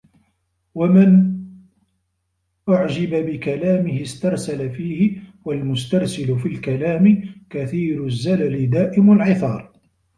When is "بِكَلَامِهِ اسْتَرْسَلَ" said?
3.09-4.69